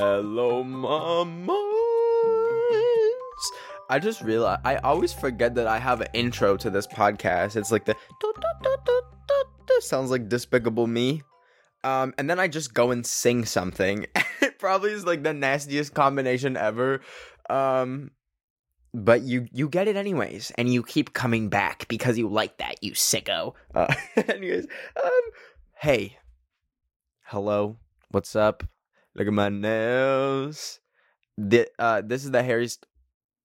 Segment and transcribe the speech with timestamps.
[0.00, 1.52] Hello, mamas.
[3.90, 7.54] I just realized I always forget that I have an intro to this podcast.
[7.54, 7.94] It's like the
[9.80, 11.22] sounds like Despicable Me.
[11.84, 14.06] Um, and then I just go and sing something.
[14.40, 17.02] it probably is like the nastiest combination ever.
[17.50, 18.12] Um,
[18.94, 22.82] but you you get it anyways, and you keep coming back because you like that,
[22.82, 23.52] you sicko.
[23.74, 23.94] Uh,
[24.28, 25.20] anyways, um,
[25.74, 26.16] hey,
[27.24, 27.76] hello,
[28.10, 28.64] what's up?
[29.14, 30.80] Look at my nails.
[31.36, 32.68] The, uh, this is the Harry.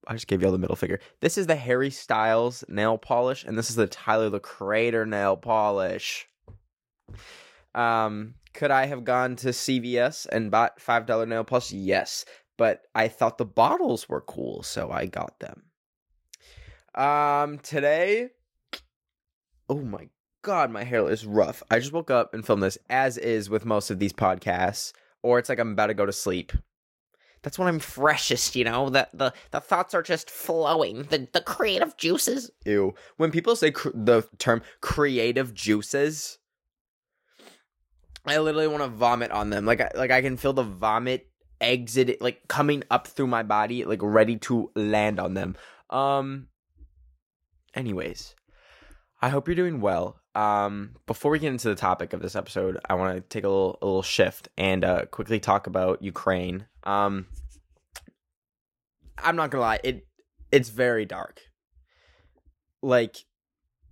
[0.07, 0.99] I just gave you all the middle finger.
[1.21, 5.35] This is the Harry Styles nail polish, and this is the Tyler the Creator nail
[5.35, 6.27] polish.
[7.73, 11.71] Um, could I have gone to CVS and bought five dollar nail polish?
[11.71, 12.25] Yes,
[12.57, 15.63] but I thought the bottles were cool, so I got them.
[16.95, 18.29] Um, today,
[19.67, 20.07] oh my
[20.41, 21.63] god, my hair is rough.
[21.69, 24.93] I just woke up and filmed this, as is with most of these podcasts,
[25.25, 26.53] or it's like I'm about to go to sleep.
[27.41, 28.89] That's when I'm freshest, you know.
[28.89, 31.03] The the the thoughts are just flowing.
[31.03, 32.51] The the creative juices.
[32.65, 32.93] Ew.
[33.17, 36.37] When people say cr- the term creative juices,
[38.25, 39.65] I literally want to vomit on them.
[39.65, 41.27] Like I, like I can feel the vomit
[41.59, 45.55] exit like coming up through my body like ready to land on them.
[45.89, 46.49] Um
[47.73, 48.35] anyways,
[49.21, 50.19] I hope you're doing well.
[50.35, 53.49] Um before we get into the topic of this episode, I want to take a
[53.49, 56.67] little a little shift and uh quickly talk about Ukraine.
[56.83, 57.27] Um
[59.17, 60.07] I'm not to lie, it
[60.51, 61.41] it's very dark.
[62.81, 63.17] Like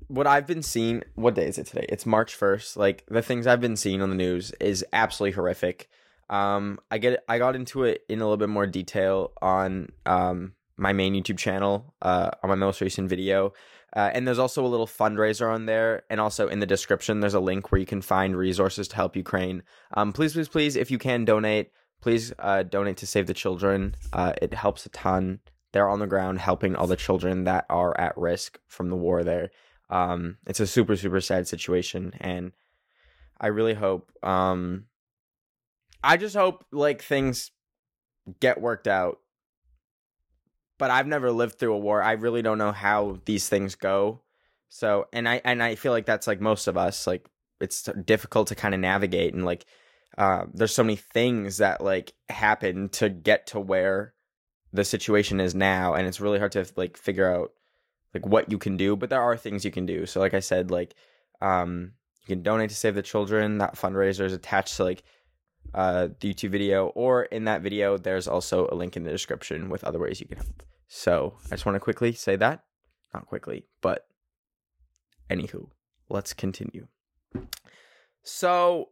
[0.08, 1.86] what I've been seeing, what day is it today?
[1.90, 2.78] It's March 1st.
[2.78, 5.90] Like the things I've been seeing on the news is absolutely horrific.
[6.30, 10.54] Um, I get I got into it in a little bit more detail on um
[10.78, 13.54] my main YouTube channel, uh, on my most recent video.
[13.96, 17.34] Uh, and there's also a little fundraiser on there, and also in the description, there's
[17.34, 19.64] a link where you can find resources to help Ukraine.
[19.94, 21.72] Um, please, please, please, if you can donate,
[22.02, 23.96] please uh, donate to Save the Children.
[24.12, 25.40] Uh, it helps a ton.
[25.74, 29.24] They're on the ground helping all the children that are at risk from the war
[29.24, 29.52] there.
[29.90, 32.52] Um, it's a super, super sad situation, and
[33.40, 34.86] I really hope um,
[36.04, 37.52] I just hope like things
[38.40, 39.20] get worked out.
[40.84, 42.04] But I've never lived through a war.
[42.04, 44.20] I really don't know how these things go.
[44.68, 47.08] So, and I and I feel like that's like most of us.
[47.08, 47.26] Like
[47.62, 49.66] it's difficult to kind of navigate, and like
[50.18, 54.14] uh, there's so many things that like happen to get to where
[54.74, 57.54] the situation is now, and it's really hard to like figure out
[58.14, 58.98] like what you can do.
[58.98, 60.06] But there are things you can do.
[60.06, 60.96] So, like I said, like
[61.40, 61.94] um,
[62.28, 63.60] you can donate to Save the Children.
[63.60, 65.04] That fundraiser is attached to like
[65.74, 69.70] uh, the YouTube video, or in that video, there's also a link in the description
[69.70, 70.62] with other ways you can help.
[70.96, 72.66] So I just want to quickly say that.
[73.16, 74.06] Not quickly, but
[75.28, 75.70] anywho,
[76.08, 76.86] let's continue.
[78.22, 78.90] So,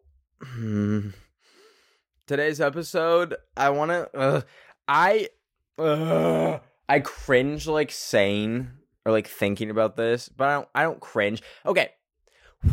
[2.25, 4.45] today's episode, I want to,
[4.87, 5.29] I,
[5.77, 8.71] I cringe like saying
[9.05, 11.43] or like thinking about this, but I don't, I don't cringe.
[11.67, 11.91] Okay,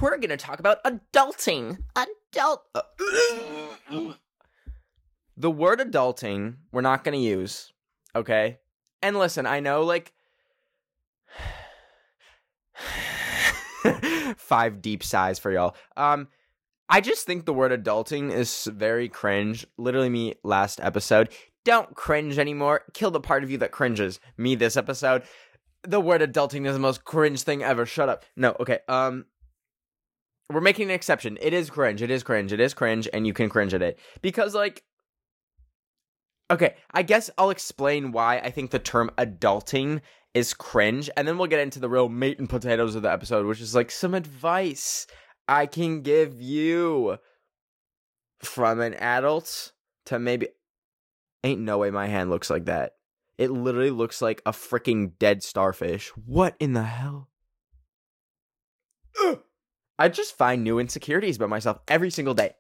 [0.01, 1.77] we're gonna talk about adulting.
[1.95, 2.63] Adult.
[2.75, 2.81] Uh,
[5.37, 7.75] the word adulting we're not gonna use,
[8.17, 8.59] okay?
[9.03, 10.13] And listen, I know like
[14.37, 15.77] five deep sighs for y'all.
[15.97, 16.29] Um,
[16.89, 19.67] I just think the word adulting is very cringe.
[19.77, 21.29] Literally, me last episode.
[21.65, 22.83] Don't cringe anymore.
[22.95, 24.21] Kill the part of you that cringes.
[24.39, 25.23] Me this episode.
[25.83, 27.85] The word adulting is the most cringe thing ever.
[27.85, 28.25] Shut up.
[28.37, 28.79] No, okay.
[28.89, 29.27] Um,
[30.51, 31.37] we're making an exception.
[31.43, 32.01] It is cringe.
[32.01, 32.55] It is cringe.
[32.55, 34.83] It is cringe, and you can cringe at it because, like,
[36.51, 40.01] okay, I guess I'll explain why I think the term adulting
[40.35, 43.47] is cringe, and then we'll get into the real meat and potatoes of the episode,
[43.47, 45.07] which is like some advice
[45.47, 47.19] I can give you
[48.41, 49.73] from an adult
[50.07, 50.49] to maybe.
[51.45, 52.95] Ain't no way my hand looks like that.
[53.39, 56.09] It literally looks like a freaking dead starfish.
[56.27, 57.29] What in the hell?
[59.25, 59.41] Ugh.
[60.01, 62.55] I just find new insecurities about myself every single day.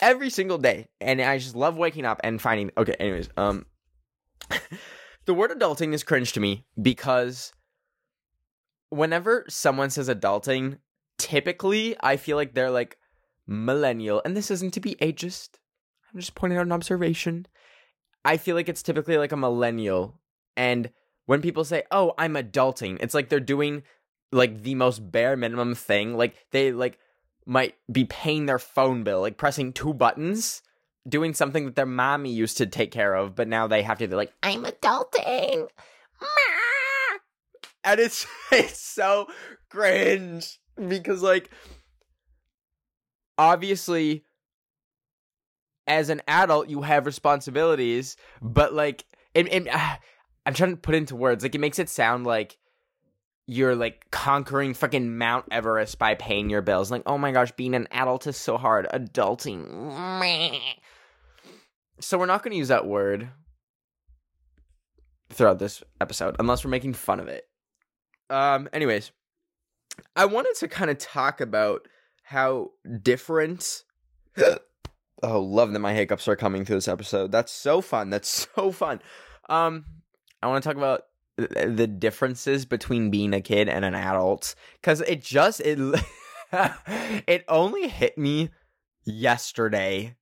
[0.00, 0.88] Every single day.
[1.00, 3.66] And I just love waking up and finding okay, anyways, um
[5.26, 7.52] the word adulting is cringe to me because
[8.90, 10.78] whenever someone says adulting,
[11.18, 12.98] typically I feel like they're like
[13.46, 15.58] millennial, and this isn't to be ageist,
[16.12, 17.46] I'm just pointing out an observation.
[18.24, 20.20] I feel like it's typically like a millennial.
[20.56, 20.90] And
[21.26, 23.82] when people say, oh, I'm adulting, it's like they're doing
[24.32, 26.16] like the most bare minimum thing.
[26.16, 26.98] Like they like
[27.48, 30.62] might be paying their phone bill, like pressing two buttons,
[31.08, 34.06] doing something that their mommy used to take care of, but now they have to
[34.06, 35.68] be like, I'm adulting.
[37.84, 39.28] And it's it's so
[39.70, 40.58] cringe
[40.88, 41.50] because like
[43.38, 44.24] obviously
[45.86, 49.04] as an adult you have responsibilities but like
[49.34, 49.96] it, it, uh,
[50.46, 52.56] i'm trying to put into words like it makes it sound like
[53.50, 56.90] you're like conquering fucking mount everest by paying your bills.
[56.90, 58.86] Like oh my gosh being an adult is so hard.
[58.92, 60.60] Adulting.
[61.98, 63.30] So we're not going to use that word
[65.30, 67.48] throughout this episode unless we're making fun of it.
[68.30, 69.10] Um anyways
[70.14, 71.88] i wanted to kind of talk about
[72.22, 72.70] how
[73.02, 73.82] different
[75.22, 77.32] oh love that my hiccups are coming through this episode.
[77.32, 78.10] That's so fun.
[78.10, 79.00] That's so fun.
[79.48, 79.86] Um
[80.42, 81.04] i want to talk about
[81.38, 85.78] the differences between being a kid and an adult because it just it
[87.26, 88.50] it only hit me
[89.04, 90.16] yesterday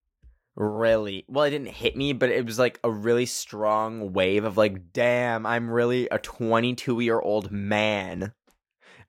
[0.55, 1.25] really.
[1.27, 4.93] Well it didn't hit me but it was like a really strong wave of like
[4.93, 8.33] damn i'm really a 22 year old man.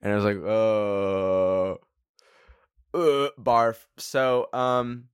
[0.02, 1.80] And i was like oh
[2.94, 3.86] uh, barf.
[3.98, 5.10] So um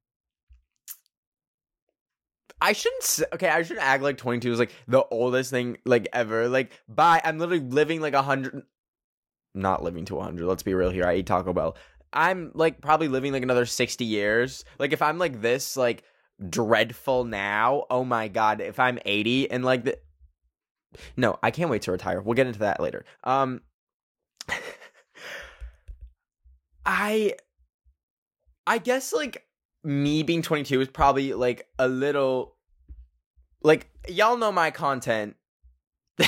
[2.63, 6.07] I shouldn't say, okay, I shouldn't act like 22 is like the oldest thing like
[6.13, 6.47] ever.
[6.47, 7.19] Like, bye.
[7.21, 8.63] I'm literally living like a hundred
[9.53, 10.45] not living to 100.
[10.45, 11.05] Let's be real here.
[11.05, 11.75] I eat Taco Bell.
[12.13, 14.63] I'm like probably living like another 60 years.
[14.79, 16.05] Like if I'm like this like
[16.49, 19.99] dreadful now, oh my god, if I'm 80 and like the
[21.17, 22.21] No, I can't wait to retire.
[22.21, 23.03] We'll get into that later.
[23.25, 23.59] Um
[26.85, 27.35] I
[28.65, 29.45] I guess like
[29.83, 32.55] me being 22 is probably like a little
[33.63, 35.35] like y'all know my content.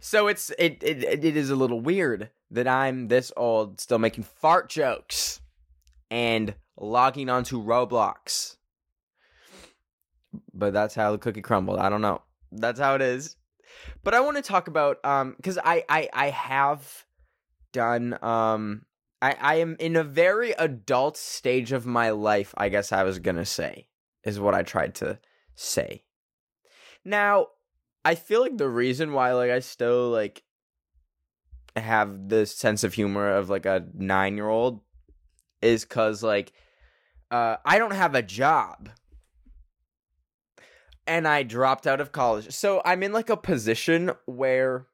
[0.00, 4.24] So it's it, it it is a little weird that i'm this old still making
[4.24, 5.40] fart jokes
[6.10, 8.56] and logging onto roblox.
[10.52, 11.78] But that's how the cookie crumbled.
[11.78, 12.22] I don't know.
[12.50, 13.36] That's how it is.
[14.02, 17.04] But i want to talk about um because i i i have
[17.72, 18.84] done um
[19.22, 23.20] I, I am in a very adult stage of my life, I guess I was
[23.20, 23.86] gonna say,
[24.24, 25.20] is what I tried to
[25.54, 26.02] say.
[27.04, 27.46] Now,
[28.04, 30.42] I feel like the reason why like I still like
[31.76, 34.80] have this sense of humor of like a nine year old
[35.62, 36.52] is cause like
[37.30, 38.90] uh I don't have a job.
[41.06, 42.52] And I dropped out of college.
[42.52, 44.86] So I'm in like a position where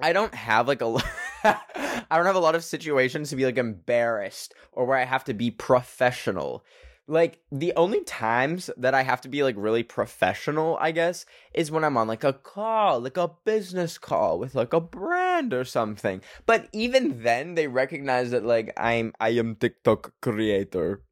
[0.00, 1.02] I don't have like a
[1.44, 5.24] I don't have a lot of situations to be like embarrassed or where I have
[5.24, 6.64] to be professional.
[7.08, 11.70] Like the only times that I have to be like really professional, I guess, is
[11.70, 15.64] when I'm on like a call, like a business call with like a brand or
[15.64, 16.22] something.
[16.46, 21.02] But even then they recognize that like I'm I am TikTok creator.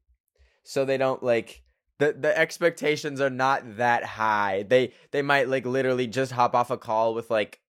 [0.63, 1.61] So they don't like
[2.01, 4.65] the the expectations are not that high.
[4.67, 7.60] They they might like literally just hop off a call with like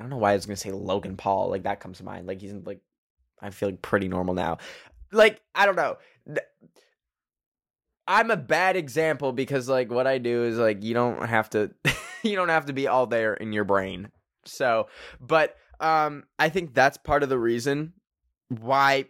[0.00, 1.50] I don't know why I was gonna say Logan Paul.
[1.50, 2.26] Like that comes to mind.
[2.26, 2.80] Like he's like
[3.38, 4.56] I feel like pretty normal now.
[5.12, 5.98] Like I don't know.
[8.08, 11.72] I'm a bad example because like what I do is like you don't have to
[12.22, 14.08] you don't have to be all there in your brain.
[14.46, 14.88] So,
[15.20, 17.92] but um I think that's part of the reason
[18.48, 19.04] why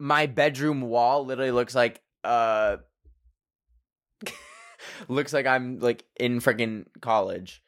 [0.00, 2.78] my bedroom wall literally looks like uh
[5.08, 7.62] looks like I'm like in freaking college.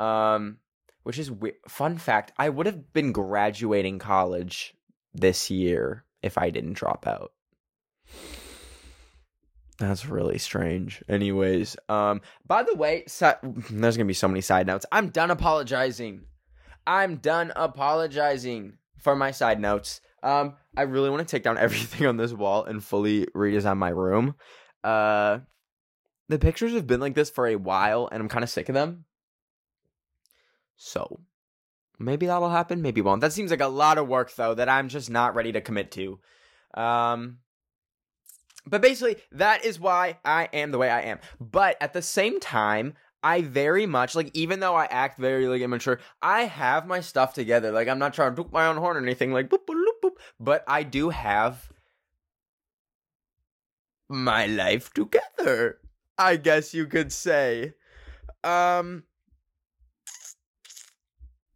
[0.00, 0.56] Um
[1.02, 1.30] which is
[1.68, 2.32] fun fact.
[2.38, 4.74] I would have been graduating college
[5.14, 7.32] this year if I didn't drop out.
[9.78, 11.02] That's really strange.
[11.08, 13.04] Anyways, um, by the way,
[13.70, 14.84] there's gonna be so many side notes.
[14.92, 16.26] I'm done apologizing.
[16.86, 20.02] I'm done apologizing for my side notes.
[20.22, 23.88] Um, I really want to take down everything on this wall and fully redesign my
[23.88, 24.34] room.
[24.84, 25.38] Uh,
[26.28, 28.74] the pictures have been like this for a while, and I'm kind of sick of
[28.74, 29.04] them.
[30.82, 31.20] So
[31.98, 33.20] maybe that'll happen, maybe won't.
[33.20, 35.90] That seems like a lot of work though that I'm just not ready to commit
[35.92, 36.18] to.
[36.72, 37.38] Um
[38.66, 41.18] but basically that is why I am the way I am.
[41.38, 45.60] But at the same time, I very much like even though I act very like
[45.60, 47.72] immature, I have my stuff together.
[47.72, 50.16] Like I'm not trying to toot my own horn or anything like boop, boop, boop,
[50.40, 51.70] but I do have
[54.08, 55.78] my life together.
[56.16, 57.74] I guess you could say.
[58.42, 59.04] Um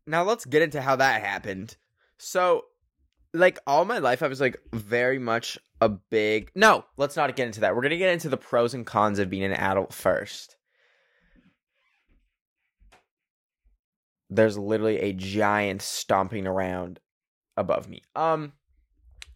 [0.07, 1.77] now let's get into how that happened.
[2.19, 2.67] So,
[3.33, 7.47] like all my life I was like very much a big No, let's not get
[7.47, 7.75] into that.
[7.75, 10.57] We're to get into the pros and cons of being an adult first.
[14.31, 17.01] There's literally a giant stomping around
[17.57, 18.03] above me.
[18.15, 18.53] Um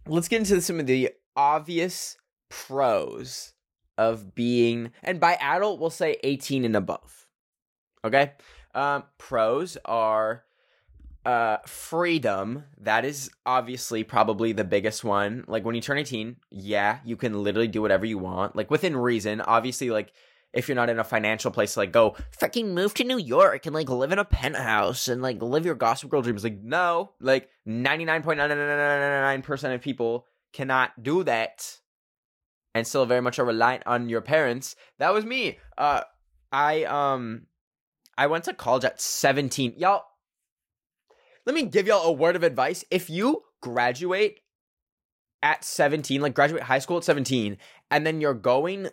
[0.06, 2.16] let's get into some of the obvious
[2.48, 3.52] pros
[3.98, 7.26] of being and by adult we'll say 18 and above.
[8.04, 8.32] Okay?
[8.74, 10.44] Um pros are
[11.28, 17.00] uh freedom that is obviously probably the biggest one like when you turn 18 yeah
[17.04, 20.10] you can literally do whatever you want like within reason obviously like
[20.54, 23.66] if you're not in a financial place to like go fucking move to new york
[23.66, 27.10] and like live in a penthouse and like live your gossip girl dreams like no
[27.20, 31.76] like 99.999% of people cannot do that
[32.74, 36.00] and still very much are reliant on your parents that was me uh
[36.52, 37.42] i um
[38.16, 40.04] i went to college at 17 y'all
[41.48, 42.84] let me give y'all a word of advice.
[42.90, 44.40] If you graduate
[45.42, 47.56] at 17, like graduate high school at 17,
[47.90, 48.90] and then you're going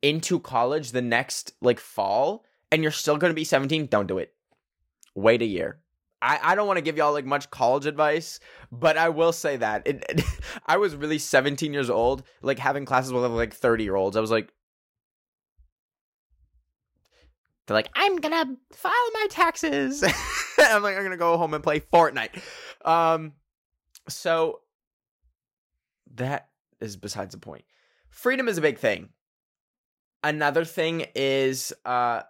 [0.00, 4.18] into college the next like fall and you're still going to be 17, don't do
[4.18, 4.32] it.
[5.16, 5.80] Wait a year.
[6.22, 8.38] I, I don't want to give y'all like much college advice,
[8.70, 10.22] but I will say that it, it,
[10.66, 14.16] I was really 17 years old, like having classes with like 30 year olds.
[14.16, 14.52] I was like,
[17.70, 20.02] they're like, I'm gonna file my taxes.
[20.58, 22.42] I'm like, I'm gonna go home and play Fortnite.
[22.84, 23.34] Um,
[24.08, 24.62] so
[26.16, 26.48] that
[26.80, 27.62] is besides the point.
[28.08, 29.10] Freedom is a big thing.
[30.24, 32.22] Another thing is, uh,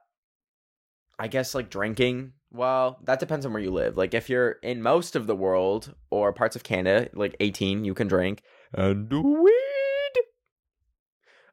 [1.19, 2.35] I guess like drinking.
[2.53, 3.97] Well, that depends on where you live.
[3.97, 7.95] Like if you're in most of the world or parts of Canada, like 18, you
[7.95, 8.43] can drink
[8.75, 9.53] and weed.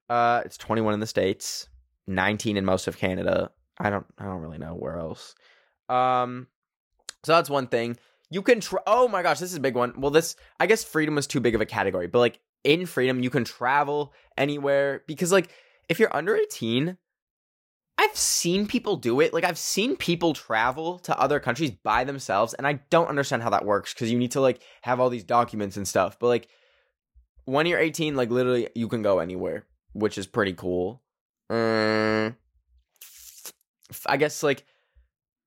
[0.10, 1.70] Uh, it's 21 in the states,
[2.08, 5.36] 19 in most of Canada, I don't I don't really know where else.
[5.90, 6.48] Um
[7.24, 7.98] so that's one thing.
[8.30, 9.94] You can tr- Oh my gosh, this is a big one.
[9.98, 13.22] Well, this I guess freedom was too big of a category, but like in freedom
[13.22, 15.50] you can travel anywhere because like
[15.90, 16.98] if you're under 18,
[18.00, 19.34] I've seen people do it.
[19.34, 23.50] Like I've seen people travel to other countries by themselves and I don't understand how
[23.52, 26.20] that works cuz you need to like have all these documents and stuff.
[26.20, 26.48] But like
[27.46, 31.02] when you're 18, like literally you can go anywhere, which is pretty cool.
[31.50, 32.36] Um,
[34.06, 34.66] I guess like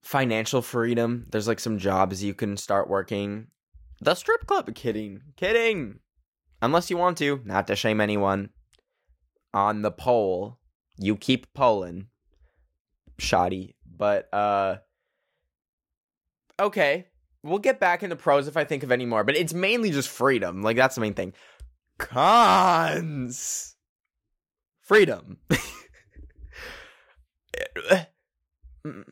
[0.03, 1.27] financial freedom.
[1.31, 3.49] There's like some jobs you can start working.
[4.01, 4.75] The strip club.
[4.75, 5.21] Kidding.
[5.37, 6.01] Kidding.
[6.63, 8.51] Unless you want to, not to shame anyone.
[9.53, 10.59] On the pole,
[10.97, 12.07] you keep pulling.
[13.19, 13.77] Shoddy.
[13.85, 14.77] But uh
[16.59, 17.07] Okay.
[17.43, 20.11] We'll get back into pros if I think of any more, but it's mainly just
[20.11, 20.63] freedom.
[20.63, 21.33] Like that's the main thing.
[21.99, 23.75] Cons.
[24.83, 25.39] Freedom.
[28.87, 29.05] Mm.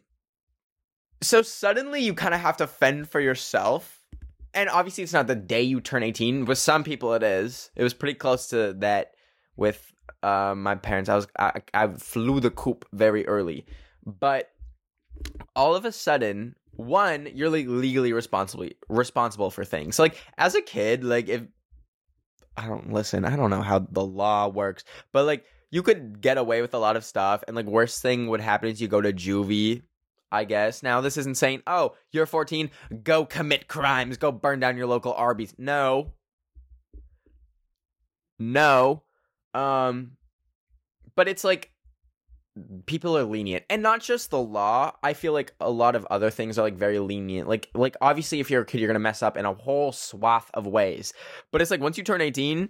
[1.22, 3.94] so suddenly you kind of have to fend for yourself.
[4.54, 6.46] And obviously, it's not the day you turn 18.
[6.46, 7.70] With some people, it is.
[7.76, 9.12] It was pretty close to that
[9.56, 11.10] with uh, my parents.
[11.10, 13.66] I was I, I flew the coop very early,
[14.06, 14.50] but
[15.54, 19.96] all of a sudden, one, you're like legally responsible responsible for things.
[19.96, 21.42] So, like as a kid, like if
[22.56, 26.38] I don't listen, I don't know how the law works, but like you could get
[26.38, 29.00] away with a lot of stuff and like worst thing would happen is you go
[29.00, 29.82] to juvie
[30.30, 30.82] I guess.
[30.82, 32.70] Now, this isn't saying, oh, you're 14,
[33.02, 35.54] go commit crimes, go burn down your local Arby's.
[35.56, 36.12] No.
[38.38, 39.04] No.
[39.54, 40.18] Um,
[41.16, 41.72] but it's like
[42.86, 46.28] people are lenient and not just the law i feel like a lot of other
[46.28, 49.22] things are like very lenient like like obviously if you're a kid you're gonna mess
[49.22, 51.12] up in a whole swath of ways
[51.52, 52.68] but it's like once you turn 18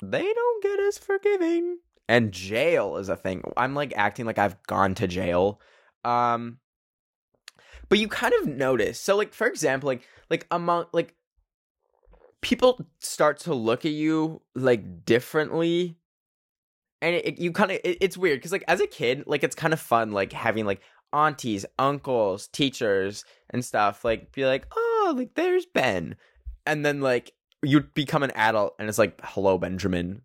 [0.00, 3.42] they don't get as forgiving and jail is a thing.
[3.56, 5.60] I'm like acting like i've gone to jail
[6.04, 6.58] um
[7.88, 11.14] but you kind of notice so like for example like like among like
[12.40, 15.96] people start to look at you like differently
[17.00, 19.42] and it, it, you kind of it, it's weird because like as a kid like
[19.42, 20.80] it's kind of fun like having like
[21.12, 26.16] aunties uncles teachers and stuff like be like oh like there's ben
[26.66, 27.32] and then like
[27.62, 30.22] you become an adult and it's like hello benjamin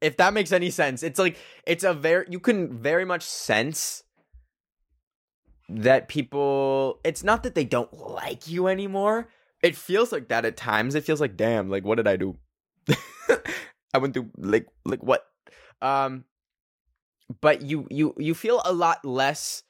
[0.00, 1.36] if that makes any sense it's like
[1.66, 4.04] it's a very you can very much sense
[5.68, 9.28] that people it's not that they don't like you anymore.
[9.62, 10.94] It feels like that at times.
[10.94, 12.36] It feels like damn like what did i do?
[13.94, 15.26] I went through like like what?
[15.82, 16.24] Um
[17.40, 19.62] but you you you feel a lot less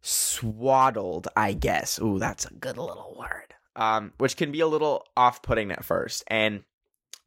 [0.00, 2.00] swaddled i guess.
[2.00, 3.54] Ooh that's a good little word.
[3.76, 6.24] Um which can be a little off-putting at first.
[6.26, 6.64] And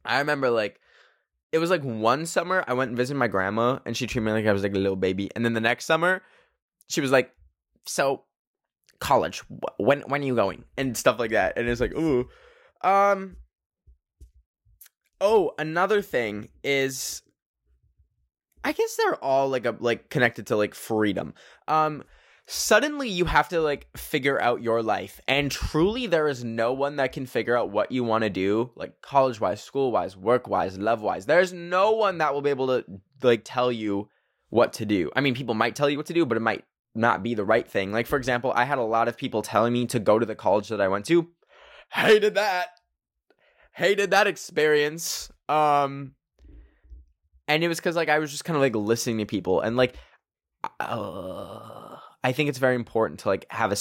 [0.04, 0.78] i remember like
[1.52, 4.32] it was like one summer i went and visited my grandma and she treated me
[4.32, 6.22] like i was like a little baby and then the next summer
[6.88, 7.32] she was like
[7.86, 8.24] so
[9.00, 9.42] college
[9.78, 12.28] when when are you going and stuff like that and it's like ooh
[12.82, 13.36] um
[15.20, 17.22] Oh, another thing is
[18.64, 21.34] I guess they're all like a like connected to like freedom.
[21.66, 22.04] Um
[22.50, 25.20] suddenly you have to like figure out your life.
[25.28, 28.70] And truly there is no one that can figure out what you want to do
[28.74, 32.48] like college wise school wise work wise love wise there's no one that will be
[32.48, 32.84] able to
[33.22, 34.08] like tell you
[34.48, 35.10] what to do.
[35.14, 36.64] I mean people might tell you what to do but it might
[36.94, 37.92] not be the right thing.
[37.92, 40.34] Like for example i had a lot of people telling me to go to the
[40.34, 41.28] college that i went to.
[41.92, 42.68] Hated that.
[43.74, 45.30] Hated that experience.
[45.50, 46.14] Um
[47.46, 49.76] and it was because like i was just kind of like listening to people and
[49.76, 49.96] like
[50.80, 51.87] uh,
[52.22, 53.76] I think it's very important to like have a,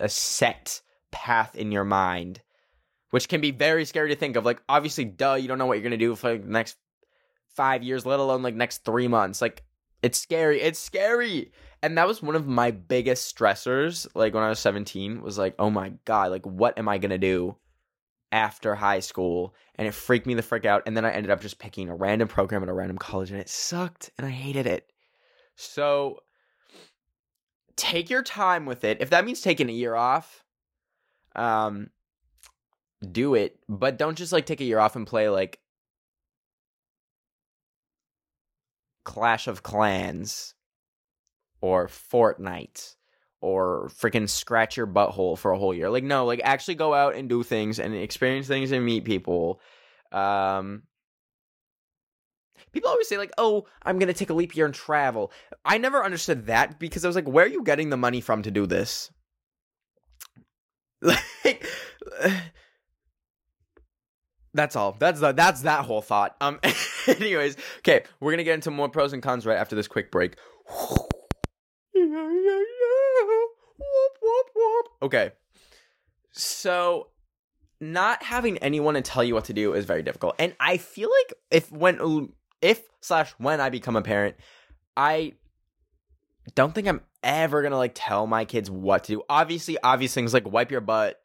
[0.00, 2.42] a set path in your mind,
[3.10, 4.44] which can be very scary to think of.
[4.44, 6.76] Like, obviously, duh, you don't know what you're gonna do for like the next
[7.56, 9.40] five years, let alone like next three months.
[9.40, 9.64] Like,
[10.02, 10.60] it's scary.
[10.60, 11.52] It's scary.
[11.82, 14.06] And that was one of my biggest stressors.
[14.14, 17.18] Like when I was 17, was like, oh my god, like what am I gonna
[17.18, 17.56] do
[18.30, 19.54] after high school?
[19.76, 20.82] And it freaked me the frick out.
[20.86, 23.40] And then I ended up just picking a random program at a random college, and
[23.40, 24.90] it sucked, and I hated it.
[25.56, 26.20] So
[27.78, 28.98] take your time with it.
[29.00, 30.44] If that means taking a year off,
[31.34, 31.88] um,
[33.10, 33.58] do it.
[33.68, 35.60] But don't just like take a year off and play like
[39.04, 40.54] Clash of Clans
[41.62, 42.96] or Fortnite
[43.40, 45.88] or freaking scratch your butthole for a whole year.
[45.88, 49.60] Like no, like actually go out and do things and experience things and meet people.
[50.12, 50.82] Um
[52.72, 55.32] People always say like, "Oh, I'm going to take a leap year and travel."
[55.64, 58.42] I never understood that because I was like, "Where are you getting the money from
[58.42, 59.10] to do this?"
[61.02, 61.64] Like
[64.54, 64.96] That's all.
[64.98, 66.36] That's the, that's that whole thought.
[66.40, 66.58] Um
[67.06, 70.10] anyways, okay, we're going to get into more pros and cons right after this quick
[70.10, 70.36] break.
[75.00, 75.32] Okay.
[76.32, 77.08] So
[77.80, 80.34] not having anyone to tell you what to do is very difficult.
[80.38, 82.00] And I feel like if when
[82.60, 84.36] if slash when I become a parent,
[84.96, 85.34] I
[86.54, 89.22] don't think I'm ever gonna like tell my kids what to do.
[89.28, 91.20] Obviously, obvious things like wipe your butt.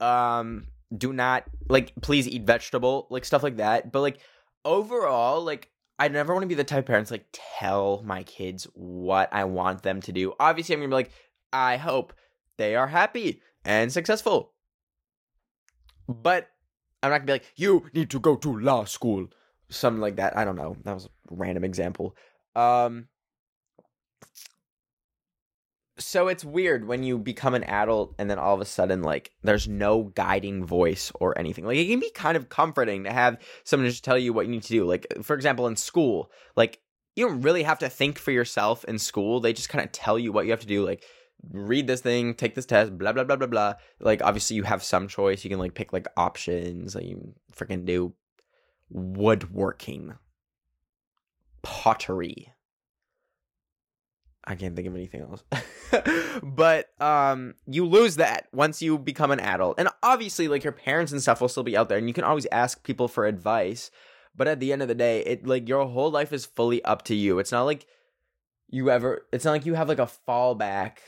[0.00, 3.92] Um, do not like please eat vegetable, like stuff like that.
[3.92, 4.18] But like
[4.64, 8.66] overall, like I never want to be the type of parents like tell my kids
[8.74, 10.34] what I want them to do.
[10.38, 11.10] Obviously, I'm gonna be like,
[11.52, 12.12] I hope
[12.58, 14.52] they are happy and successful.
[16.08, 16.48] But
[17.02, 19.28] I'm not gonna be like, you need to go to law school
[19.68, 20.36] something like that.
[20.36, 20.76] I don't know.
[20.84, 22.16] That was a random example.
[22.54, 23.08] Um
[25.98, 29.30] so it's weird when you become an adult and then all of a sudden like
[29.42, 33.38] there's no guiding voice or anything like it can be kind of comforting to have
[33.64, 36.80] someone just tell you what you need to do like for example in school like
[37.14, 40.18] you don't really have to think for yourself in school they just kind of tell
[40.18, 41.02] you what you have to do like
[41.50, 44.82] read this thing take this test blah blah blah blah blah like obviously you have
[44.82, 48.12] some choice you can like pick like options like you freaking do
[48.90, 50.14] woodworking,
[51.62, 52.52] pottery.
[54.44, 55.42] I can't think of anything else.
[56.42, 59.78] but um you lose that once you become an adult.
[59.78, 62.24] And obviously like your parents and stuff will still be out there and you can
[62.24, 63.90] always ask people for advice,
[64.36, 67.02] but at the end of the day, it like your whole life is fully up
[67.04, 67.38] to you.
[67.40, 67.86] It's not like
[68.68, 70.98] you ever it's not like you have like a fallback.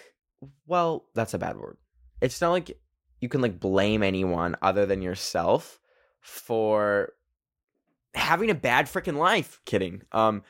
[0.67, 1.77] Well, that's a bad word.
[2.21, 2.77] It's not like
[3.21, 5.79] you can like blame anyone other than yourself
[6.21, 7.13] for
[8.19, 9.61] having a bad freaking life.
[9.65, 10.03] Kidding.
[10.13, 10.43] Um,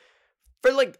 [0.61, 0.99] for like,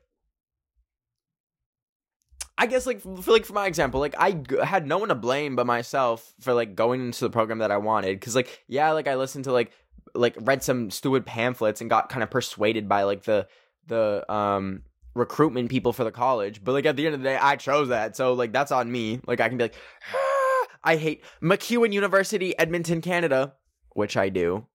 [2.58, 5.16] I guess like for like for my example, like I g- had no one to
[5.16, 8.20] blame but myself for like going into the program that I wanted.
[8.20, 9.72] Cause like yeah, like I listened to like
[10.14, 13.48] like read some stupid pamphlets and got kind of persuaded by like the
[13.88, 14.84] the um
[15.16, 16.62] recruitment people for the college.
[16.64, 18.92] But like at the end of the day, I chose that, so like that's on
[18.92, 19.22] me.
[19.26, 19.76] Like I can be like,
[20.14, 23.54] ah, I hate MacEwan University, Edmonton, Canada,
[23.94, 24.66] which I do.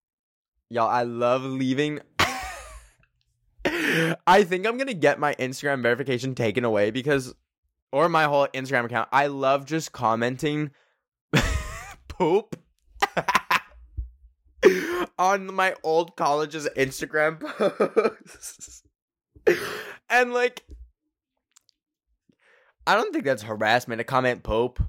[0.74, 2.00] Y'all, I love leaving.
[3.64, 7.32] I think I'm gonna get my Instagram verification taken away because,
[7.92, 9.08] or my whole Instagram account.
[9.12, 10.72] I love just commenting
[12.08, 12.58] poop
[15.16, 17.38] on my old college's Instagram
[18.26, 18.82] posts.
[20.10, 20.64] and like,
[22.84, 24.82] I don't think that's harassment to comment poop.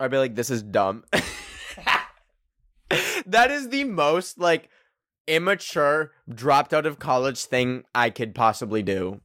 [0.00, 1.04] I'd be like, this is dumb
[3.26, 4.68] that is the most like
[5.26, 9.20] immature dropped out of college thing I could possibly do.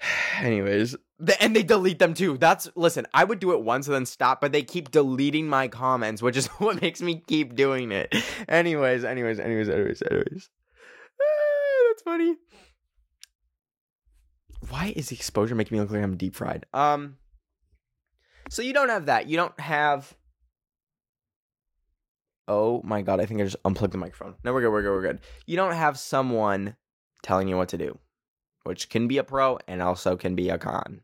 [0.40, 2.38] Anyways, the, and they delete them too.
[2.38, 5.68] That's listen, I would do it once and then stop, but they keep deleting my
[5.68, 8.14] comments, which is what makes me keep doing it.
[8.48, 10.50] Anyways, anyways, anyways, anyways, anyways.
[11.20, 12.36] Ah, that's funny.
[14.68, 16.66] Why is the exposure making me look like I'm deep fried?
[16.72, 17.16] Um
[18.48, 19.28] so you don't have that.
[19.28, 20.16] You don't have
[22.50, 24.34] Oh my god, I think I just unplugged the microphone.
[24.42, 25.20] No, we're good, we're good, we're good.
[25.46, 26.74] You don't have someone
[27.22, 27.96] telling you what to do,
[28.64, 31.02] which can be a pro and also can be a con.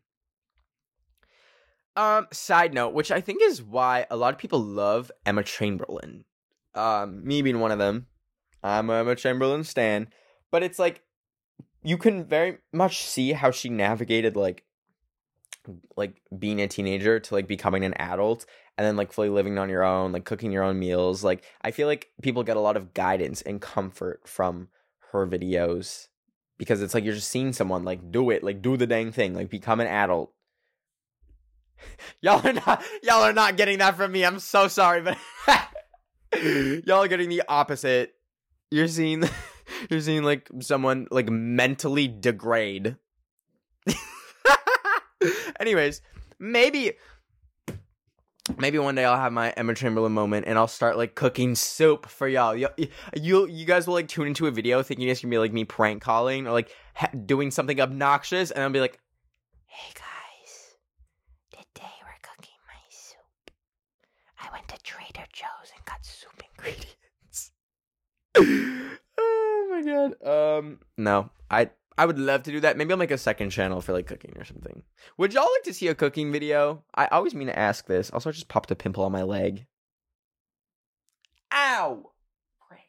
[1.95, 6.25] Um, side note, which I think is why a lot of people love Emma Chamberlain.
[6.75, 8.09] Um, me being one of them.
[8.65, 10.09] I'm Emma Chamberlain stan.
[10.51, 11.05] But it's like
[11.85, 14.65] you can very much see how she navigated like
[15.97, 18.47] like being a teenager to like becoming an adult
[18.79, 21.25] and then like fully living on your own, like cooking your own meals.
[21.25, 24.69] Like I feel like people get a lot of guidance and comfort from
[25.13, 26.09] her videos
[26.59, 29.35] because it's like you're just seeing someone like do it, like do the dang thing,
[29.35, 30.33] like become an adult.
[32.21, 34.25] y'all are not y'all are not getting that from me.
[34.25, 35.19] I'm so sorry, but
[36.87, 38.15] y'all are getting the opposite.
[38.71, 39.25] You're seeing
[39.91, 42.97] you're seeing like someone like mentally degrade.
[45.59, 46.03] Anyways,
[46.39, 46.93] maybe
[48.59, 52.07] maybe one day I'll have my Emma Chamberlain moment and I'll start like cooking soup
[52.07, 52.55] for y'all.
[52.55, 52.69] You,
[53.15, 55.65] you, you guys will like tune into a video thinking it's gonna be like me
[55.65, 58.99] prank calling or like ha- doing something obnoxious, and I'll be like,
[59.67, 60.77] "Hey guys,
[61.51, 63.51] today we're cooking my soup.
[64.41, 67.53] I went to Trader Joe's and got soup ingredients."
[69.19, 70.59] oh my god.
[70.59, 72.77] Um, no, I I would love to do that.
[72.77, 74.83] Maybe I'll make a second channel for like cooking or something.
[75.17, 76.85] Would y'all like to see a cooking video?
[76.95, 78.11] I always mean to ask this.
[78.11, 79.67] Also, I just popped a pimple on my leg.
[81.53, 82.11] Ow!
[82.69, 82.81] Prick.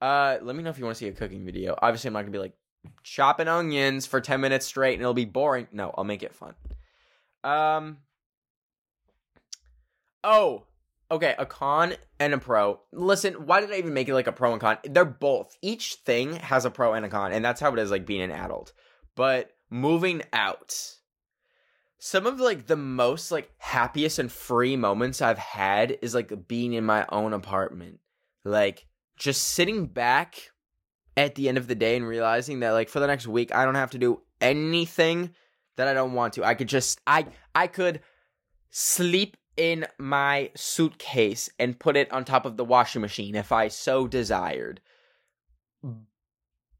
[0.00, 1.76] Uh, let me know if you want to see a cooking video.
[1.82, 2.54] Obviously, I'm not gonna be like
[3.02, 5.66] chopping onions for 10 minutes straight and it'll be boring.
[5.72, 6.54] No, I'll make it fun.
[7.42, 7.98] Um.
[10.22, 10.64] Oh,
[11.10, 12.80] okay, a con and a pro.
[12.92, 14.78] Listen, why did I even make it like a pro and con?
[14.84, 15.56] They're both.
[15.62, 18.22] Each thing has a pro and a con, and that's how it is like being
[18.22, 18.72] an adult.
[19.16, 20.76] But moving out.
[21.98, 26.72] Some of like the most like happiest and free moments I've had is like being
[26.72, 28.00] in my own apartment.
[28.44, 28.86] Like
[29.18, 30.50] just sitting back
[31.16, 33.66] at the end of the day and realizing that like for the next week I
[33.66, 35.34] don't have to do anything
[35.76, 36.44] that I don't want to.
[36.44, 38.00] I could just I I could
[38.70, 43.68] sleep in my suitcase and put it on top of the washing machine if I
[43.68, 44.80] so desired.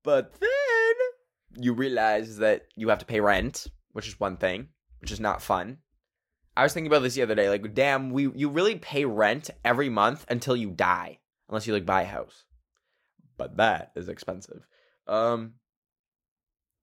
[0.03, 4.69] But then you realize that you have to pay rent, which is one thing,
[5.01, 5.79] which is not fun.
[6.57, 9.51] I was thinking about this the other day, like, damn, we you really pay rent
[9.65, 12.45] every month until you die, unless you like buy a house.
[13.37, 14.67] But that is expensive.
[15.07, 15.55] Um,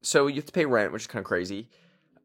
[0.02, 1.70] so you have to pay rent, which is kind of crazy.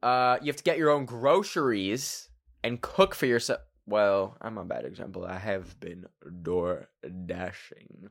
[0.02, 2.28] Uh, you have to get your own groceries
[2.62, 3.60] and cook for yourself.
[3.86, 5.24] Well, I'm a bad example.
[5.24, 6.06] I have been
[6.42, 6.88] door
[7.26, 8.10] dashing.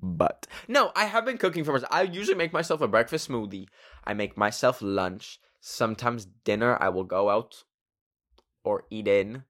[0.00, 1.92] But no, I have been cooking for myself.
[1.92, 3.68] I usually make myself a breakfast smoothie.
[4.04, 5.40] I make myself lunch.
[5.60, 7.64] Sometimes dinner I will go out
[8.64, 9.44] or eat in.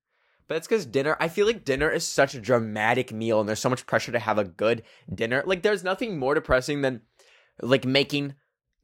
[0.47, 3.61] But it's because dinner, I feel like dinner is such a dramatic meal and there's
[3.61, 5.43] so much pressure to have a good dinner.
[5.47, 7.01] Like, there's nothing more depressing than
[7.61, 8.35] like making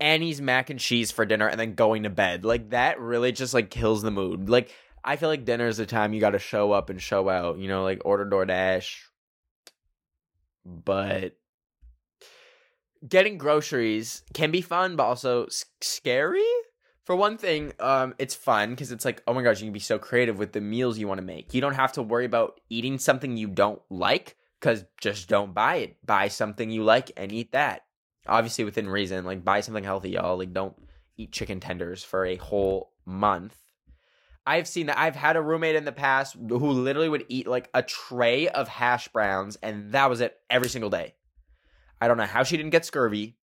[0.00, 2.44] Annie's mac and cheese for dinner and then going to bed.
[2.44, 4.48] Like that really just like kills the mood.
[4.48, 4.70] Like
[5.04, 7.58] I feel like dinner is the time you got to show up and show out.
[7.58, 8.96] You know, like order DoorDash.
[10.64, 11.36] But
[13.06, 16.44] getting groceries can be fun, but also s- scary.
[17.04, 19.80] For one thing, um, it's fun because it's like, oh my gosh, you can be
[19.80, 21.54] so creative with the meals you want to make.
[21.54, 25.76] You don't have to worry about eating something you don't like because just don't buy
[25.76, 26.06] it.
[26.06, 27.82] Buy something you like and eat that
[28.30, 29.24] obviously within reason.
[29.24, 30.38] Like buy something healthy, y'all.
[30.38, 30.74] Like don't
[31.16, 33.56] eat chicken tenders for a whole month.
[34.46, 34.98] I've seen that.
[34.98, 38.68] I've had a roommate in the past who literally would eat like a tray of
[38.68, 41.14] hash browns, and that was it every single day.
[42.00, 43.36] I don't know how she didn't get scurvy.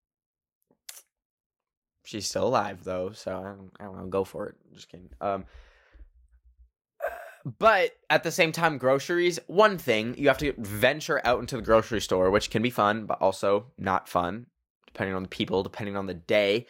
[2.05, 4.07] She's still alive though, so I don't, I don't know.
[4.07, 4.55] Go for it.
[4.73, 5.11] Just kidding.
[5.21, 5.45] Um,
[7.59, 9.39] but at the same time, groceries.
[9.49, 13.07] One thing you have to venture out into the grocery store, which can be fun,
[13.07, 14.47] but also not fun
[14.97, 16.65] depending on the people, depending on the day.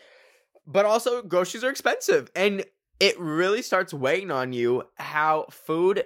[0.66, 2.28] But also, groceries are expensive.
[2.34, 2.64] And
[2.98, 6.04] it really starts weighing on you how food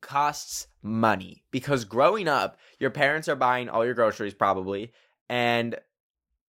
[0.00, 1.44] costs money.
[1.50, 4.90] Because growing up, your parents are buying all your groceries probably.
[5.28, 5.76] And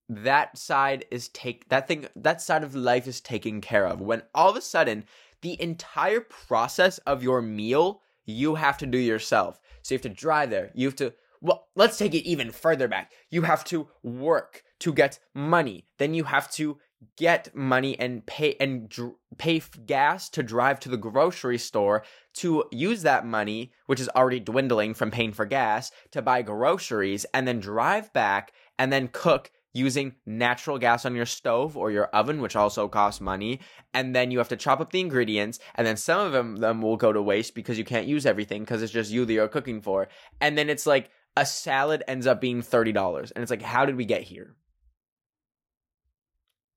[0.08, 4.22] that side is take that thing that side of life is taken care of when
[4.36, 5.06] all of a sudden
[5.42, 10.10] the entire process of your meal you have to do yourself so you have to
[10.10, 11.14] drive there you have to
[11.44, 13.12] well, let's take it even further back.
[13.30, 15.86] You have to work to get money.
[16.00, 16.80] Then you have to
[17.18, 22.04] get money and pay and dr- pay gas to drive to the grocery store
[22.36, 27.26] to use that money, which is already dwindling from paying for gas, to buy groceries
[27.34, 32.06] and then drive back and then cook using natural gas on your stove or your
[32.08, 33.60] oven, which also costs money.
[33.94, 36.82] And then you have to chop up the ingredients, and then some of them, them
[36.82, 39.48] will go to waste because you can't use everything because it's just you that you're
[39.48, 40.08] cooking for.
[40.40, 43.32] And then it's like a salad ends up being $30.
[43.32, 44.56] And it's like, how did we get here?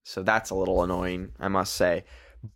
[0.03, 2.05] So that's a little annoying, I must say.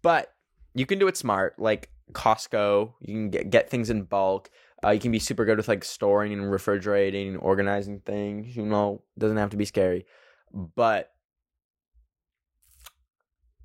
[0.03, 0.33] But
[0.75, 2.95] you can do it smart, like Costco.
[3.01, 4.51] You can get, get things in bulk.
[4.85, 8.57] Uh, you can be super good with like storing and refrigerating and organizing things.
[8.57, 10.07] You know, doesn't have to be scary.
[10.53, 11.13] But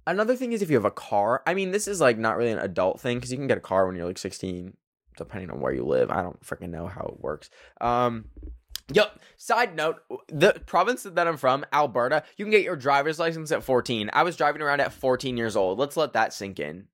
[0.07, 1.41] another thing is if you have a car.
[1.45, 3.61] I mean, this is like not really an adult thing because you can get a
[3.61, 4.75] car when you're like 16,
[5.17, 6.11] depending on where you live.
[6.11, 7.49] I don't freaking know how it works.
[7.81, 8.25] Um,
[8.93, 9.19] Yep.
[9.37, 13.63] Side note, the province that I'm from, Alberta, you can get your driver's license at
[13.63, 14.11] 14.
[14.13, 15.79] I was driving around at 14 years old.
[15.79, 16.85] Let's let that sink in.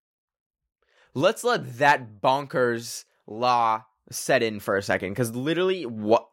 [1.14, 6.28] Let's let that bonkers law set in for a second because literally what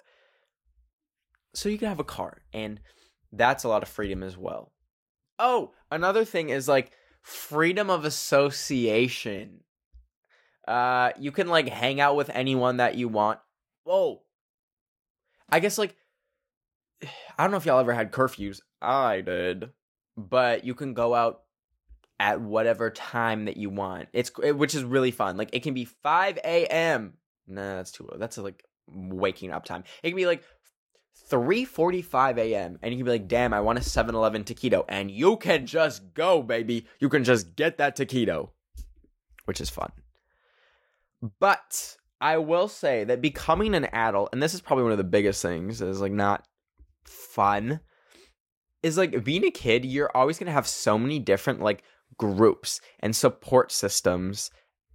[1.55, 2.81] so you can have a car and
[3.33, 4.73] that's a lot of freedom as well
[5.39, 9.61] oh another thing is like freedom of association
[10.69, 13.41] uh you can like hang out with anyone that you want
[13.85, 14.23] Whoa.
[15.49, 15.97] i guess like
[17.03, 19.71] i don't know if y'all ever had curfews i did
[20.17, 21.43] but you can go out
[22.21, 25.85] at whatever time that you want it's which is really fun like it can be
[25.85, 27.15] 5 a.m
[27.49, 28.19] Nah, that's too low.
[28.19, 29.85] That's a, like waking up time.
[30.03, 30.45] It can be like
[31.31, 32.79] 3:45 a.m.
[32.83, 36.15] and you can be like, "Damn, I want a 7-Eleven taquito." And you can just
[36.15, 36.87] go, baby.
[37.01, 38.51] You can just get that taquito,
[39.47, 39.91] which is fun.
[41.41, 45.05] But I will say that becoming an adult, and this is probably one of the
[45.05, 46.47] biggest things, is like not
[47.05, 47.81] fun.
[48.83, 51.83] Is like being a kid, you're always gonna have so many different like
[52.17, 54.51] groups and support systems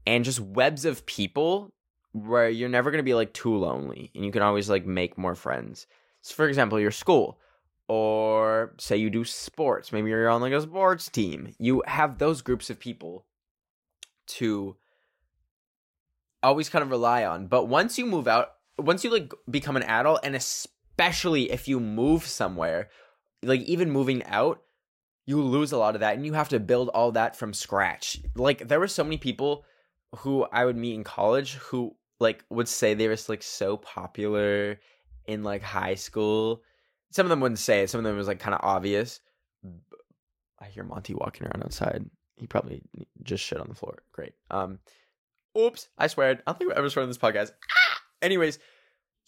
[0.06, 1.74] and just webs of people
[2.12, 5.18] where you're never going to be like too lonely and you can always like make
[5.18, 5.88] more friends.
[6.22, 7.40] So for example, your school
[7.88, 11.54] or say you do sports, maybe you're on like a sports team.
[11.60, 13.26] You have those groups of people
[14.28, 14.78] to
[16.44, 17.48] always kind of rely on.
[17.48, 21.80] But once you move out, once you like become an adult and especially if you
[21.80, 22.90] move somewhere,
[23.42, 24.62] like even moving out,
[25.26, 28.20] you lose a lot of that and you have to build all that from scratch.
[28.36, 29.66] Like there were so many people
[30.18, 34.80] who I would meet in college who like would say they were like so popular
[35.26, 36.62] in like high school.
[37.12, 37.90] Some of them wouldn't say it.
[37.90, 39.22] Some of them was like kind of obvious.
[40.60, 42.10] I hear Monty walking around outside.
[42.36, 42.82] He probably
[43.22, 44.04] just shit on the floor.
[44.12, 44.34] Great.
[44.50, 44.80] Um,
[45.58, 45.90] oops.
[45.98, 46.32] I swear.
[46.32, 47.52] I don't think I've ever sworn on this podcast.
[47.52, 48.02] Ah!
[48.22, 48.60] Anyways,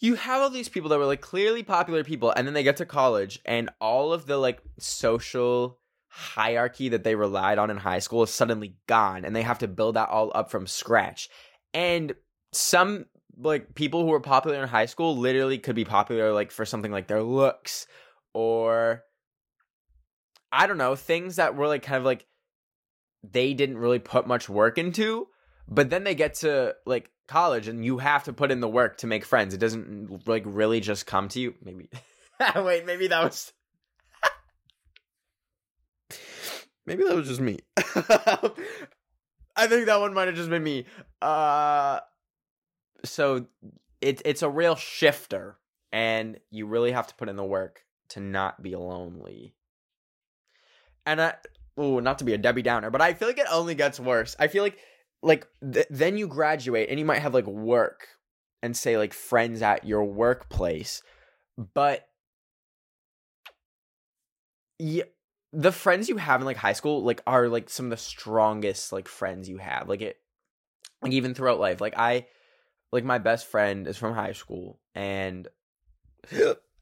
[0.00, 2.76] you have all these people that were like clearly popular people, and then they get
[2.78, 7.98] to college, and all of the like social hierarchy that they relied on in high
[7.98, 11.28] school is suddenly gone, and they have to build that all up from scratch.
[11.74, 12.14] And
[12.52, 13.06] some
[13.38, 16.90] like people who were popular in high school literally could be popular like for something
[16.90, 17.86] like their looks
[18.32, 19.02] or
[20.50, 22.26] I don't know, things that were like kind of like
[23.22, 25.28] they didn't really put much work into,
[25.68, 28.98] but then they get to like college and you have to put in the work
[28.98, 29.54] to make friends.
[29.54, 31.54] It doesn't like really just come to you.
[31.62, 31.88] Maybe
[32.56, 33.52] wait, maybe that was
[36.86, 37.58] maybe that was just me.
[39.58, 40.86] I think that one might have just been me.
[41.20, 42.00] Uh
[43.04, 43.46] so
[44.00, 45.58] it it's a real shifter
[45.92, 49.54] and you really have to put in the work to not be lonely.
[51.04, 51.34] And I
[51.76, 54.36] oh, not to be a Debbie Downer, but I feel like it only gets worse.
[54.38, 54.78] I feel like
[55.26, 58.06] like th- then you graduate and you might have like work
[58.62, 61.02] and say like friends at your workplace,
[61.74, 62.08] but
[64.78, 65.02] yeah,
[65.52, 68.92] the friends you have in like high school like are like some of the strongest
[68.92, 69.88] like friends you have.
[69.88, 70.20] Like it
[71.02, 71.80] like even throughout life.
[71.80, 72.26] Like I
[72.92, 75.48] like my best friend is from high school and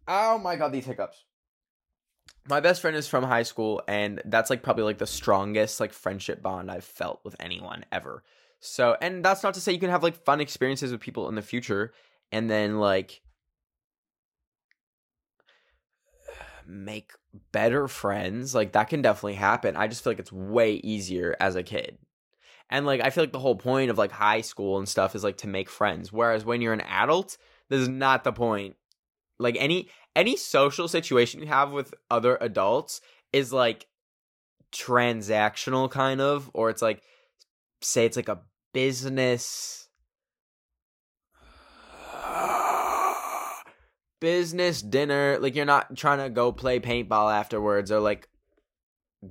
[0.07, 1.25] oh my god these hiccups
[2.49, 5.93] my best friend is from high school and that's like probably like the strongest like
[5.93, 8.23] friendship bond i've felt with anyone ever
[8.61, 11.35] so and that's not to say you can have like fun experiences with people in
[11.35, 11.93] the future
[12.33, 13.21] and then like
[16.67, 17.13] make
[17.53, 21.57] better friends like that can definitely happen i just feel like it's way easier as
[21.57, 21.99] a kid
[22.71, 25.25] and like I feel like the whole point of like high school and stuff is
[25.25, 26.13] like to make friends.
[26.13, 27.37] Whereas when you're an adult,
[27.69, 28.77] this is not the point.
[29.39, 33.01] Like any any social situation you have with other adults
[33.33, 33.87] is like
[34.73, 37.03] transactional kind of or it's like
[37.81, 38.41] say it's like a
[38.73, 39.89] business
[44.21, 48.29] business dinner like you're not trying to go play paintball afterwards or like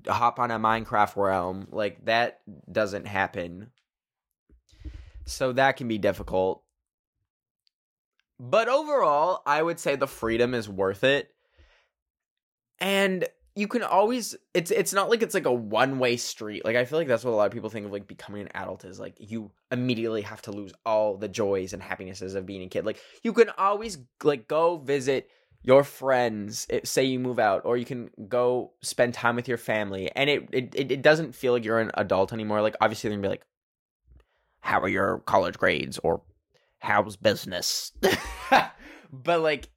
[0.08, 1.67] hop on a Minecraft realm.
[1.72, 2.41] Like that
[2.72, 3.72] doesn't happen.
[5.26, 6.63] So that can be difficult.
[8.45, 11.34] But overall, I would say the freedom is worth it.
[12.79, 13.25] and
[13.56, 16.65] you can always it's it's not like it's like a one way street.
[16.65, 18.49] Like I feel like that's what a lot of people think of like becoming an
[18.56, 22.63] adult is like you immediately have to lose all the joys and happinesses of being
[22.63, 22.86] a kid.
[22.86, 25.29] Like you can always like go visit
[25.62, 29.58] your friends it, say you move out or you can go spend time with your
[29.58, 33.17] family and it, it it doesn't feel like you're an adult anymore like obviously they're
[33.17, 33.45] gonna be like
[34.62, 36.21] how are your college grades or
[36.84, 37.91] how's business
[39.12, 39.69] but like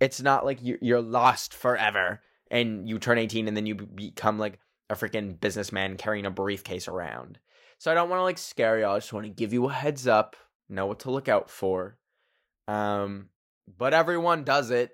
[0.00, 4.58] it's not like you're lost forever and you turn 18 and then you become like
[4.90, 7.38] a freaking businessman carrying a briefcase around.
[7.78, 8.96] So I don't want to like scare y'all.
[8.96, 10.36] I just want to give you a heads up,
[10.68, 11.96] know what to look out for.
[12.68, 13.28] Um,
[13.78, 14.90] but everyone does it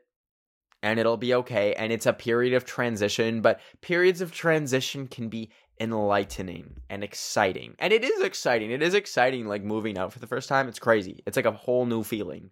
[0.83, 1.75] and it'll be okay.
[1.75, 7.75] And it's a period of transition, but periods of transition can be enlightening and exciting.
[7.79, 8.71] And it is exciting.
[8.71, 10.69] It is exciting, like moving out for the first time.
[10.69, 11.23] It's crazy.
[11.27, 12.51] It's like a whole new feeling.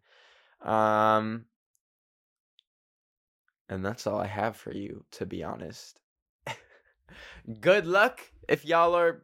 [0.62, 1.46] Um,
[3.68, 6.00] and that's all I have for you, to be honest.
[7.60, 9.22] Good luck if y'all are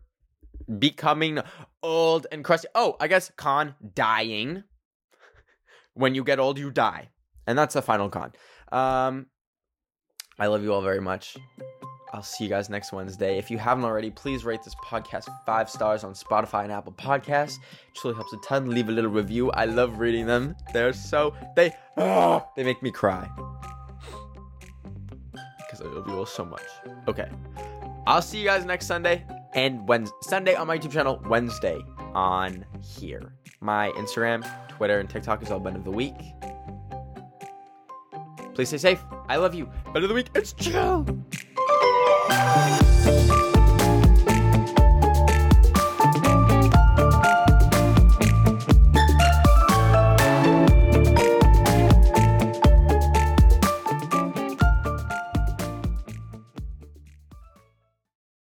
[0.78, 1.40] becoming
[1.82, 2.68] old and crusty.
[2.74, 4.64] Oh, I guess con dying.
[5.94, 7.10] when you get old, you die.
[7.46, 8.32] And that's the final con.
[8.70, 9.26] Um,
[10.38, 11.36] I love you all very much.
[12.12, 13.38] I'll see you guys next Wednesday.
[13.38, 17.57] If you haven't already, please rate this podcast five stars on Spotify and Apple Podcasts.
[17.57, 18.68] It truly helps a ton.
[18.68, 19.51] Leave a little review.
[19.53, 20.55] I love reading them.
[20.75, 23.31] They're so they oh, they make me cry
[25.59, 26.66] because I love you all so much.
[27.09, 27.29] Okay.
[28.07, 31.81] I'll see you guys next Sunday and Wednesday, Sunday on my YouTube channel, Wednesday
[32.14, 33.33] on here.
[33.61, 36.16] My Instagram, Twitter, and TikTok is all Ben of the Week.
[38.55, 39.03] Please stay safe.
[39.29, 39.70] I love you.
[39.94, 41.07] Ben of the Week, it's chill.
[42.42, 42.91] Bye.